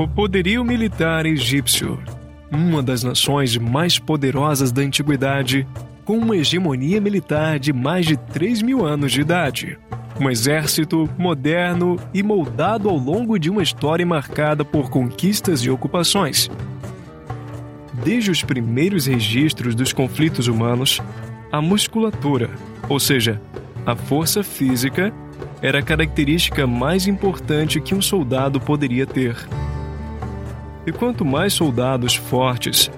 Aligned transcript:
O 0.00 0.08
poderio 0.08 0.64
militar 0.64 1.24
egípcio, 1.24 2.02
uma 2.50 2.82
das 2.82 3.04
nações 3.04 3.56
mais 3.56 3.96
poderosas 3.96 4.72
da 4.72 4.82
antiguidade, 4.82 5.64
com 6.04 6.18
uma 6.18 6.36
hegemonia 6.36 7.00
militar 7.00 7.60
de 7.60 7.72
mais 7.72 8.04
de 8.04 8.16
3 8.16 8.60
mil 8.62 8.84
anos 8.84 9.12
de 9.12 9.20
idade. 9.20 9.78
Um 10.20 10.28
exército 10.28 11.08
moderno 11.16 11.96
e 12.12 12.24
moldado 12.24 12.88
ao 12.88 12.96
longo 12.96 13.38
de 13.38 13.48
uma 13.48 13.62
história 13.62 14.04
marcada 14.04 14.64
por 14.64 14.90
conquistas 14.90 15.60
e 15.60 15.70
ocupações. 15.70 16.50
Desde 18.04 18.32
os 18.32 18.42
primeiros 18.42 19.06
registros 19.06 19.76
dos 19.76 19.92
conflitos 19.92 20.48
humanos, 20.48 21.00
a 21.52 21.62
musculatura, 21.62 22.50
ou 22.88 22.98
seja, 22.98 23.40
a 23.86 23.94
força 23.94 24.42
física, 24.42 25.14
era 25.62 25.78
a 25.78 25.82
característica 25.82 26.66
mais 26.66 27.06
importante 27.06 27.80
que 27.80 27.94
um 27.94 28.02
soldado 28.02 28.60
poderia 28.60 29.06
ter. 29.06 29.36
E 30.86 30.92
quanto 30.92 31.24
mais 31.24 31.52
soldados 31.52 32.14
fortes, 32.14 32.90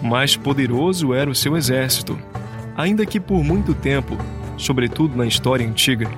mais 0.00 0.36
poderoso 0.36 1.14
era 1.14 1.30
o 1.30 1.34
seu 1.34 1.56
exército. 1.56 2.18
Ainda 2.76 3.04
que 3.04 3.20
por 3.20 3.42
muito 3.44 3.74
tempo, 3.74 4.16
sobretudo 4.56 5.16
na 5.16 5.26
história 5.26 5.66
antiga, 5.66 6.08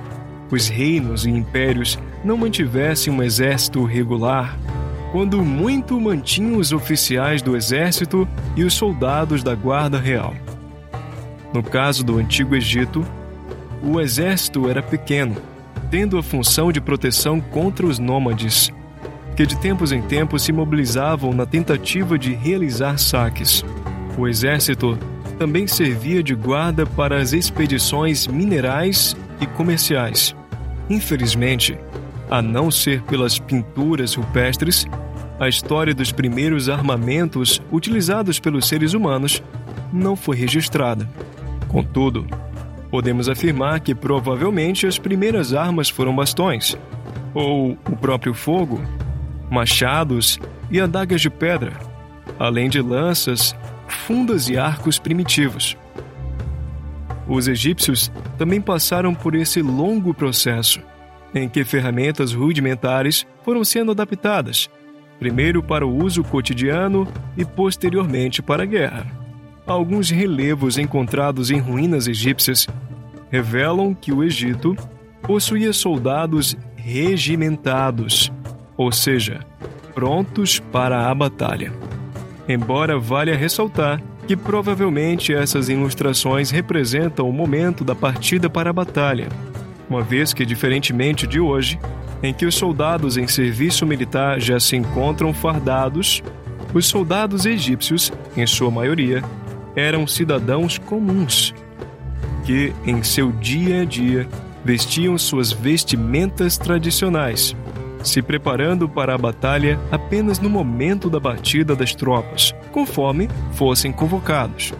os 0.51 0.68
reinos 0.68 1.24
e 1.24 1.30
impérios 1.30 1.98
não 2.24 2.37
mantivessem 2.37 3.12
um 3.12 3.23
exército 3.23 3.84
regular, 3.84 4.56
quando 5.12 5.42
muito 5.42 6.01
mantinham 6.01 6.59
os 6.59 6.73
oficiais 6.73 7.41
do 7.41 7.56
exército 7.56 8.27
e 8.56 8.65
os 8.65 8.74
soldados 8.74 9.43
da 9.43 9.54
guarda 9.54 9.98
real. 9.98 10.34
No 11.52 11.62
caso 11.62 12.04
do 12.04 12.18
Antigo 12.18 12.54
Egito, 12.54 13.06
o 13.82 14.01
exército 14.01 14.68
era 14.68 14.82
pequeno, 14.82 15.37
tendo 15.91 16.18
a 16.18 16.23
função 16.23 16.73
de 16.73 16.80
proteção 16.80 17.41
contra 17.41 17.87
os 17.87 17.98
nômades 17.98 18.73
que 19.37 19.47
de 19.47 19.59
tempos 19.59 19.93
em 19.93 20.01
tempos 20.02 20.43
se 20.43 20.52
mobilizavam 20.52 21.33
na 21.33 21.45
tentativa 21.45 22.19
de 22.19 22.34
realizar 22.34 22.98
saques. 22.98 23.65
O 24.16 24.29
exército 24.29 24.99
também 25.38 25.66
servia 25.66 26.23
de 26.23 26.35
guarda 26.35 26.87
para 26.87 27.21
as 27.21 27.32
expedições 27.32 28.27
minerais 28.27 29.16
e 29.40 29.46
comerciais. 29.46 30.35
Infelizmente, 30.88 31.77
a 32.30 32.40
não 32.40 32.71
ser 32.71 33.02
pelas 33.02 33.38
pinturas 33.38 34.15
rupestres, 34.15 34.87
a 35.38 35.49
história 35.49 35.95
dos 35.95 36.12
primeiros 36.12 36.68
armamentos 36.68 37.60
utilizados 37.73 38.38
pelos 38.38 38.68
seres 38.68 38.95
humanos 38.95 39.43
não 39.93 40.15
foi 40.15 40.37
registrada. 40.37 41.09
Contudo, 41.68 42.24
podemos 42.90 43.29
afirmar 43.29 43.80
que 43.80 43.95
provavelmente 43.95 44.87
as 44.87 44.99
primeiras 44.99 45.52
armas 45.52 45.88
foram 45.88 46.15
bastões, 46.15 46.79
ou 47.35 47.73
o 47.90 47.96
próprio 47.96 48.32
fogo, 48.32 48.80
machados 49.55 50.41
e 50.71 50.80
adagas 50.80 51.21
de 51.21 51.30
pedra, 51.30 51.73
além 52.38 52.69
de 52.69 52.83
lanças, 52.83 53.55
fundas 53.87 54.49
e 54.49 54.59
arcos 54.59 54.99
primitivos. 54.99 55.77
Os 57.29 57.46
egípcios 57.46 58.11
também 58.37 58.61
passaram 58.61 59.15
por 59.15 59.35
esse 59.35 59.63
longo 59.63 60.13
processo, 60.13 60.80
em 61.33 61.49
que 61.49 61.65
ferramentas 61.65 62.33
rudimentares 62.33 63.24
foram 63.45 63.65
sendo 63.65 63.93
adaptadas, 63.93 64.69
primeiro 65.19 65.62
para 65.62 65.87
o 65.87 66.05
uso 66.05 66.25
cotidiano 66.25 67.06
e 67.37 67.44
posteriormente 67.44 68.43
para 68.43 68.65
a 68.65 68.66
guerra. 68.66 69.06
Alguns 69.66 70.11
relevos 70.11 70.77
encontrados 70.77 71.50
em 71.50 71.59
ruínas 71.59 72.09
egípcias 72.09 72.66
revelam 73.31 73.94
que 73.94 74.12
o 74.12 74.22
Egito 74.22 74.77
possuía 75.22 75.72
soldados 75.72 76.56
regimentados 76.77 78.31
ou 78.77 78.91
seja, 78.93 79.41
prontos 79.94 80.59
para 80.59 81.09
a 81.09 81.15
batalha. 81.15 81.72
Embora 82.49 82.99
valha 82.99 83.37
ressaltar 83.37 84.03
que 84.27 84.37
provavelmente 84.37 85.33
essas 85.34 85.69
ilustrações 85.69 86.50
representam 86.50 87.28
o 87.28 87.33
momento 87.33 87.84
da 87.84 87.95
partida 87.95 88.49
para 88.51 88.71
a 88.71 88.73
batalha, 88.73 89.29
uma 89.89 90.03
vez 90.03 90.33
que, 90.33 90.47
diferentemente 90.47 91.27
de 91.27 91.39
hoje, 91.39 91.79
em 92.23 92.33
que 92.33 92.47
os 92.47 92.55
soldados 92.55 93.17
em 93.17 93.27
serviço 93.27 93.87
militar 93.87 94.41
já 94.41 94.59
se 94.59 94.77
encontram 94.77 95.33
fardados, 95.33 96.23
os 96.73 96.87
soldados 96.87 97.45
egípcios, 97.45 98.11
em 98.37 98.47
sua 98.47 98.71
maioria, 98.71 99.23
eram 99.77 100.07
cidadãos 100.07 100.79
comuns, 100.79 101.55
que, 102.45 102.73
em 102.87 103.03
seu 103.03 103.31
dia 103.31 103.83
a 103.83 103.84
dia, 103.84 104.27
vestiam 104.65 105.19
suas 105.19 105.53
vestimentas 105.53 106.57
tradicionais 106.57 107.55
se 108.04 108.20
preparando 108.20 108.88
para 108.88 109.15
a 109.15 109.19
batalha 109.19 109.81
apenas 109.91 110.38
no 110.38 110.50
momento 110.50 111.09
da 111.09 111.19
batida 111.19 111.75
das 111.75 111.94
tropas, 111.94 112.54
conforme 112.70 113.28
fossem 113.53 113.91
convocados. 113.91 114.72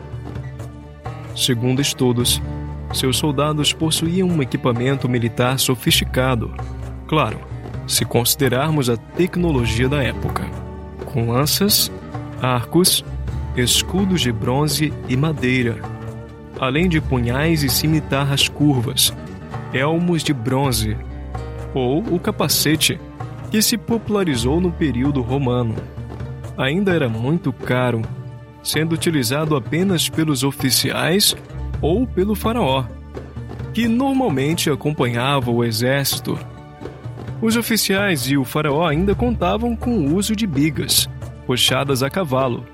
Segundo 1.35 1.81
estudos, 1.81 2.41
seus 2.93 3.17
soldados 3.17 3.73
possuíam 3.73 4.29
um 4.29 4.43
equipamento 4.43 5.09
militar 5.09 5.59
sofisticado, 5.59 6.55
claro, 7.09 7.41
se 7.89 8.05
considerarmos 8.05 8.89
a 8.89 8.97
tecnologia 8.97 9.89
da 9.89 10.03
época, 10.03 10.45
com 11.07 11.33
lanças, 11.33 11.91
arcos, 12.41 13.05
escudos 13.57 14.21
de 14.21 14.31
bronze 14.31 14.93
e 15.09 15.17
madeira, 15.17 15.77
além 16.61 16.89
de 16.89 17.01
punhais 17.01 17.63
e 17.63 17.69
cimitarras 17.69 18.49
curvas, 18.49 19.13
elmos 19.73 20.23
de 20.23 20.33
bronze, 20.33 20.97
ou 21.75 21.99
o 21.99 22.21
capacete 22.21 23.01
que 23.55 23.63
se 23.63 23.79
popularizou 23.79 24.61
no 24.61 24.73
período 24.73 25.23
romano. 25.23 25.77
Ainda 26.59 26.93
era 26.93 27.09
muito 27.09 27.53
caro, 27.53 28.03
sendo 28.65 28.97
utilizado 28.97 29.55
apenas 29.55 30.09
pelos 30.09 30.43
oficiais 30.43 31.37
ou 31.81 32.05
pelo 32.05 32.35
faraó, 32.35 32.85
que 33.73 33.87
normalmente 33.87 34.69
acompanhava 34.69 35.53
o 35.53 35.63
exército. 35.63 36.37
Os 37.41 37.57
oficiais 37.57 38.29
e 38.29 38.37
o 38.37 38.45
faraó 38.45 38.89
ainda 38.89 39.15
contavam 39.15 39.77
com 39.77 39.99
o 39.99 40.17
uso 40.17 40.35
de 40.35 40.49
bigas, 40.49 41.09
puxadas 41.47 42.03
a 42.03 42.11
cavalo, 42.11 42.67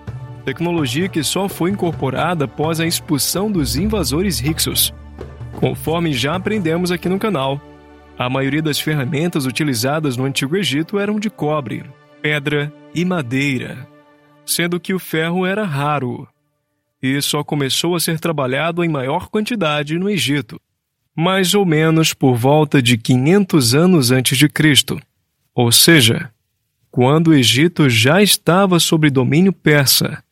tecnologia 0.46 1.10
que 1.10 1.22
só 1.22 1.46
foi 1.46 1.72
incorporada 1.72 2.46
após 2.46 2.80
a 2.80 2.86
expulsão 2.86 3.52
dos 3.52 3.76
invasores 3.76 4.40
Hyksos, 4.40 4.94
conforme 5.56 6.14
já 6.14 6.36
aprendemos 6.36 6.90
aqui 6.90 7.06
no 7.06 7.18
canal. 7.18 7.60
A 8.20 8.28
maioria 8.28 8.60
das 8.60 8.78
ferramentas 8.78 9.46
utilizadas 9.46 10.14
no 10.14 10.26
Antigo 10.26 10.54
Egito 10.54 10.98
eram 10.98 11.18
de 11.18 11.30
cobre, 11.30 11.84
pedra 12.20 12.70
e 12.94 13.02
madeira, 13.02 13.88
sendo 14.44 14.78
que 14.78 14.92
o 14.92 14.98
ferro 14.98 15.46
era 15.46 15.64
raro 15.64 16.28
e 17.02 17.22
só 17.22 17.42
começou 17.42 17.96
a 17.96 17.98
ser 17.98 18.20
trabalhado 18.20 18.84
em 18.84 18.90
maior 18.90 19.30
quantidade 19.30 19.98
no 19.98 20.10
Egito, 20.10 20.60
mais 21.16 21.54
ou 21.54 21.64
menos 21.64 22.12
por 22.12 22.36
volta 22.36 22.82
de 22.82 22.98
500 22.98 23.74
anos 23.74 24.10
antes 24.10 24.36
de 24.36 24.50
Cristo, 24.50 25.00
ou 25.54 25.72
seja, 25.72 26.30
quando 26.90 27.28
o 27.28 27.34
Egito 27.34 27.88
já 27.88 28.22
estava 28.22 28.78
sob 28.78 29.08
domínio 29.08 29.50
persa, 29.50 30.22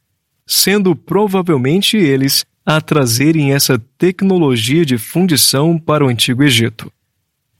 sendo 0.47 0.95
provavelmente 0.95 1.97
eles 1.97 2.45
a 2.67 2.83
trazerem 2.83 3.55
essa 3.55 3.79
tecnologia 3.97 4.85
de 4.85 4.99
fundição 4.99 5.79
para 5.79 6.05
o 6.05 6.09
Antigo 6.09 6.43
Egito. 6.43 6.93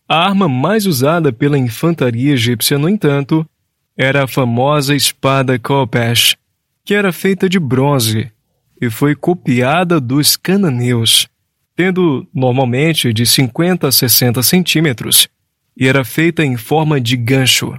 A 0.09 0.27
arma 0.27 0.49
mais 0.49 0.87
usada 0.87 1.31
pela 1.31 1.59
infantaria 1.59 2.33
egípcia, 2.33 2.79
no 2.79 2.89
entanto, 2.89 3.47
era 3.95 4.25
a 4.25 4.27
famosa 4.27 4.95
espada 4.95 5.59
Kopesh, 5.59 6.35
que 6.83 6.95
era 6.95 7.13
feita 7.13 7.47
de 7.47 7.59
bronze 7.59 8.33
e 8.81 8.89
foi 8.89 9.15
copiada 9.15 10.01
dos 10.01 10.35
cananeus, 10.35 11.29
tendo 11.77 12.27
normalmente 12.33 13.13
de 13.13 13.27
50 13.27 13.89
a 13.89 13.93
60 13.93 14.43
centímetros, 14.43 15.29
e 15.77 15.87
era 15.87 16.03
feita 16.05 16.43
em 16.43 16.57
forma 16.57 16.99
de 16.99 17.15
gancho, 17.15 17.79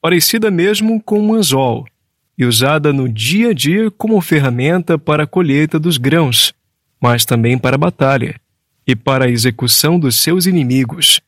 parecida 0.00 0.50
mesmo 0.50 1.02
com 1.02 1.20
um 1.20 1.34
anzol, 1.34 1.84
e 2.38 2.46
usada 2.46 2.90
no 2.92 3.06
dia 3.06 3.50
a 3.50 3.52
dia 3.52 3.90
como 3.90 4.18
ferramenta 4.22 4.98
para 4.98 5.24
a 5.24 5.26
colheita 5.26 5.78
dos 5.78 5.98
grãos, 5.98 6.54
mas 6.98 7.26
também 7.26 7.58
para 7.58 7.74
a 7.74 7.78
batalha 7.78 8.40
e 8.86 8.96
para 8.96 9.26
a 9.26 9.30
execução 9.30 9.98
dos 9.98 10.16
seus 10.16 10.46
inimigos. 10.46 11.20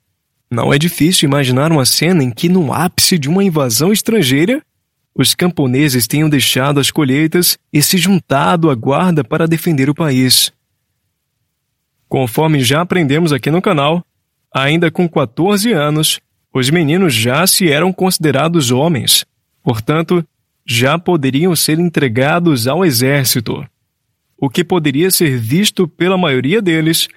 Não 0.50 0.72
é 0.72 0.78
difícil 0.78 1.28
imaginar 1.28 1.70
uma 1.70 1.84
cena 1.84 2.24
em 2.24 2.30
que, 2.30 2.48
no 2.48 2.72
ápice 2.72 3.18
de 3.18 3.28
uma 3.28 3.44
invasão 3.44 3.92
estrangeira, 3.92 4.62
os 5.14 5.34
camponeses 5.34 6.06
tenham 6.06 6.28
deixado 6.28 6.80
as 6.80 6.90
colheitas 6.90 7.58
e 7.72 7.82
se 7.82 7.98
juntado 7.98 8.70
à 8.70 8.74
guarda 8.74 9.22
para 9.22 9.48
defender 9.48 9.90
o 9.90 9.94
país. 9.94 10.52
Conforme 12.08 12.60
já 12.60 12.80
aprendemos 12.80 13.32
aqui 13.32 13.50
no 13.50 13.60
canal, 13.60 14.02
ainda 14.54 14.90
com 14.90 15.08
14 15.08 15.72
anos, 15.72 16.20
os 16.54 16.70
meninos 16.70 17.12
já 17.12 17.46
se 17.46 17.70
eram 17.70 17.92
considerados 17.92 18.70
homens, 18.70 19.26
portanto, 19.62 20.24
já 20.64 20.98
poderiam 20.98 21.54
ser 21.54 21.78
entregados 21.78 22.66
ao 22.66 22.84
exército, 22.84 23.66
o 24.36 24.48
que 24.48 24.64
poderia 24.64 25.10
ser 25.10 25.36
visto 25.36 25.86
pela 25.88 26.16
maioria 26.16 26.62
deles 26.62 27.08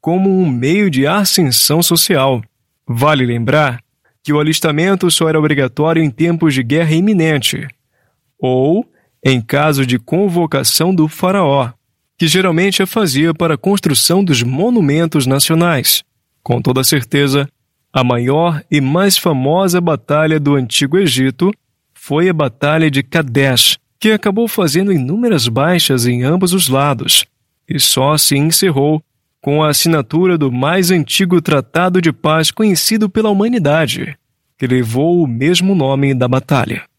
como 0.00 0.30
um 0.30 0.48
meio 0.48 0.90
de 0.90 1.06
ascensão 1.06 1.82
social. 1.82 2.42
Vale 2.92 3.24
lembrar 3.24 3.80
que 4.20 4.32
o 4.32 4.40
alistamento 4.40 5.08
só 5.12 5.28
era 5.28 5.38
obrigatório 5.38 6.02
em 6.02 6.10
tempos 6.10 6.54
de 6.54 6.64
guerra 6.64 6.92
iminente, 6.92 7.68
ou 8.36 8.84
em 9.24 9.40
caso 9.40 9.86
de 9.86 9.96
convocação 9.96 10.92
do 10.92 11.06
faraó, 11.06 11.70
que 12.18 12.26
geralmente 12.26 12.82
a 12.82 12.88
fazia 12.88 13.32
para 13.32 13.54
a 13.54 13.56
construção 13.56 14.24
dos 14.24 14.42
monumentos 14.42 15.24
nacionais. 15.24 16.02
Com 16.42 16.60
toda 16.60 16.82
certeza, 16.82 17.48
a 17.92 18.02
maior 18.02 18.60
e 18.68 18.80
mais 18.80 19.16
famosa 19.16 19.80
batalha 19.80 20.40
do 20.40 20.56
Antigo 20.56 20.98
Egito 20.98 21.52
foi 21.94 22.28
a 22.28 22.32
Batalha 22.32 22.90
de 22.90 23.04
Kadesh, 23.04 23.78
que 24.00 24.10
acabou 24.10 24.48
fazendo 24.48 24.92
inúmeras 24.92 25.46
baixas 25.46 26.08
em 26.08 26.24
ambos 26.24 26.52
os 26.52 26.66
lados, 26.66 27.24
e 27.68 27.78
só 27.78 28.18
se 28.18 28.36
encerrou 28.36 29.00
com 29.40 29.62
a 29.62 29.70
assinatura 29.70 30.36
do 30.36 30.52
mais 30.52 30.90
antigo 30.90 31.40
tratado 31.40 32.00
de 32.00 32.12
paz 32.12 32.50
conhecido 32.50 33.08
pela 33.08 33.30
humanidade, 33.30 34.16
que 34.58 34.66
levou 34.66 35.22
o 35.22 35.26
mesmo 35.26 35.74
nome 35.74 36.14
da 36.14 36.28
batalha. 36.28 36.89